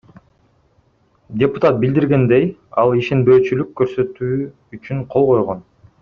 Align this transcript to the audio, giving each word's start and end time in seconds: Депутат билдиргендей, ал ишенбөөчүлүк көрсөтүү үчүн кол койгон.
Депутат 1.41 1.75
билдиргендей, 1.83 2.47
ал 2.83 2.93
ишенбөөчүлүк 3.01 3.69
көрсөтүү 3.81 4.35
үчүн 4.79 5.05
кол 5.17 5.29
койгон. 5.35 5.63